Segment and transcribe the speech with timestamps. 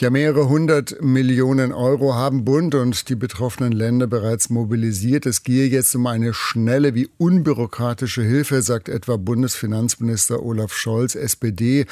[0.00, 5.26] Ja, mehrere hundert Millionen Euro haben Bund und die betroffenen Länder bereits mobilisiert.
[5.26, 11.86] Es gehe jetzt um eine schnelle wie unbürokratische Hilfe, sagt etwa Bundesfinanzminister Olaf Scholz, SPD.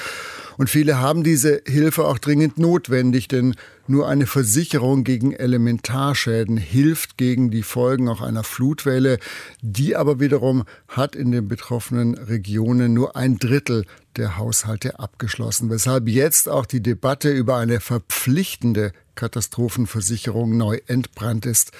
[0.56, 3.56] Und viele haben diese Hilfe auch dringend notwendig, denn
[3.88, 9.18] nur eine Versicherung gegen Elementarschäden hilft gegen die Folgen auch einer Flutwelle.
[9.62, 13.84] Die aber wiederum hat in den betroffenen Regionen nur ein Drittel
[14.16, 21.72] der Haushalte abgeschlossen, weshalb jetzt auch die Debatte über eine verpflichtende Katastrophenversicherung neu entbrannt ist.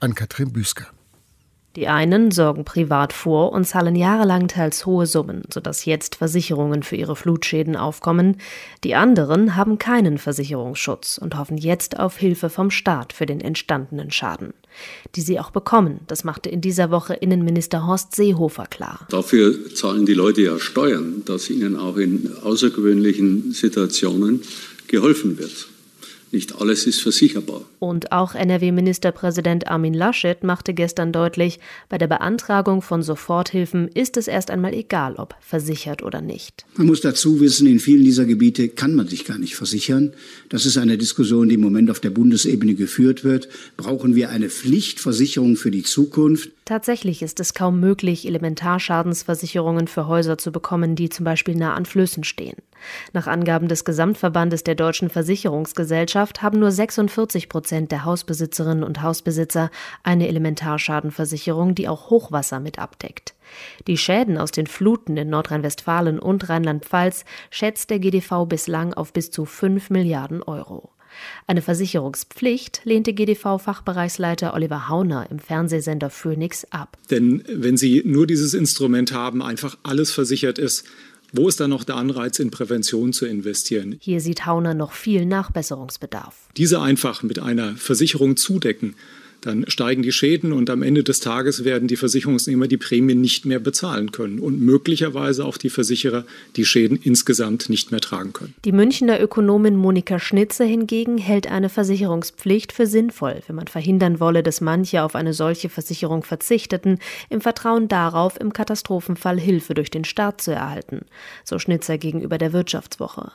[0.00, 0.86] An Katrin Büsker.
[1.76, 6.94] Die einen sorgen privat vor und zahlen jahrelang teils hohe Summen, sodass jetzt Versicherungen für
[6.94, 8.36] ihre Flutschäden aufkommen.
[8.84, 14.12] Die anderen haben keinen Versicherungsschutz und hoffen jetzt auf Hilfe vom Staat für den entstandenen
[14.12, 14.54] Schaden.
[15.16, 19.06] Die sie auch bekommen, das machte in dieser Woche Innenminister Horst Seehofer klar.
[19.10, 24.42] Dafür zahlen die Leute ja Steuern, dass ihnen auch in außergewöhnlichen Situationen
[24.86, 25.68] geholfen wird.
[26.34, 27.60] Nicht alles ist versicherbar.
[27.78, 34.26] Und auch NRW-Ministerpräsident Armin Laschet machte gestern deutlich, bei der Beantragung von Soforthilfen ist es
[34.26, 36.66] erst einmal egal, ob versichert oder nicht.
[36.76, 40.12] Man muss dazu wissen, in vielen dieser Gebiete kann man sich gar nicht versichern.
[40.48, 43.48] Das ist eine Diskussion, die im Moment auf der Bundesebene geführt wird.
[43.76, 46.50] Brauchen wir eine Pflichtversicherung für die Zukunft?
[46.64, 51.86] Tatsächlich ist es kaum möglich, Elementarschadensversicherungen für Häuser zu bekommen, die zum Beispiel nah an
[51.86, 52.56] Flüssen stehen.
[53.12, 59.70] Nach Angaben des Gesamtverbandes der deutschen Versicherungsgesellschaft haben nur 46 Prozent der Hausbesitzerinnen und Hausbesitzer
[60.02, 63.34] eine Elementarschadenversicherung, die auch Hochwasser mit abdeckt.
[63.86, 69.30] Die Schäden aus den Fluten in Nordrhein-Westfalen und Rheinland-Pfalz schätzt der GDV bislang auf bis
[69.30, 70.90] zu 5 Milliarden Euro.
[71.46, 76.98] Eine Versicherungspflicht lehnte GDV-Fachbereichsleiter Oliver Hauner im Fernsehsender Phoenix ab.
[77.10, 80.84] Denn wenn Sie nur dieses Instrument haben, einfach alles versichert ist,
[81.34, 83.96] wo ist dann noch der Anreiz, in Prävention zu investieren?
[84.00, 86.34] Hier sieht Hauner noch viel Nachbesserungsbedarf.
[86.56, 88.94] Diese einfach mit einer Versicherung zudecken,
[89.46, 93.44] dann steigen die Schäden und am Ende des Tages werden die Versicherungsnehmer die Prämien nicht
[93.44, 96.24] mehr bezahlen können und möglicherweise auch die Versicherer
[96.56, 98.54] die Schäden insgesamt nicht mehr tragen können.
[98.64, 104.42] Die Münchner Ökonomin Monika Schnitzer hingegen hält eine Versicherungspflicht für sinnvoll, wenn man verhindern wolle,
[104.42, 110.04] dass manche auf eine solche Versicherung verzichteten, im Vertrauen darauf, im Katastrophenfall Hilfe durch den
[110.04, 111.02] Staat zu erhalten,
[111.44, 113.32] so Schnitzer gegenüber der Wirtschaftswoche.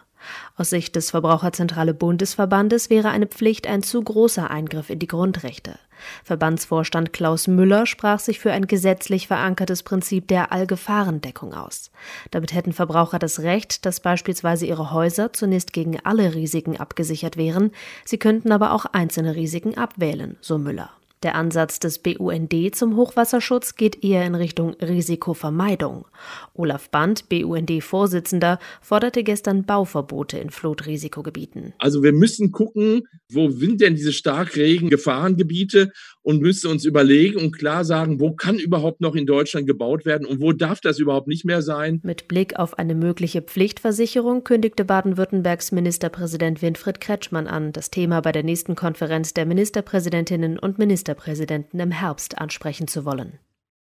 [0.55, 5.79] Aus Sicht des Verbraucherzentrale Bundesverbandes wäre eine Pflicht ein zu großer Eingriff in die Grundrechte.
[6.23, 11.91] Verbandsvorstand Klaus Müller sprach sich für ein gesetzlich verankertes Prinzip der Allgefahrendeckung aus.
[12.31, 17.71] Damit hätten Verbraucher das Recht, dass beispielsweise ihre Häuser zunächst gegen alle Risiken abgesichert wären,
[18.05, 20.89] sie könnten aber auch einzelne Risiken abwählen, so Müller.
[21.21, 26.05] Der Ansatz des BUND zum Hochwasserschutz geht eher in Richtung Risikovermeidung.
[26.53, 31.73] Olaf Band, BUND-Vorsitzender, forderte gestern Bauverbote in Flutrisikogebieten.
[31.77, 35.91] Also wir müssen gucken, wo sind denn diese Starkregen-Gefahrengebiete
[36.29, 40.25] und müssen uns überlegen und klar sagen, wo kann überhaupt noch in Deutschland gebaut werden
[40.25, 41.99] und wo darf das überhaupt nicht mehr sein.
[42.03, 48.31] Mit Blick auf eine mögliche Pflichtversicherung kündigte Baden-Württembergs Ministerpräsident Winfried Kretschmann an, das Thema bei
[48.31, 53.39] der nächsten Konferenz der Ministerpräsidentinnen und Minister Ministerpräsidenten im Herbst ansprechen zu wollen.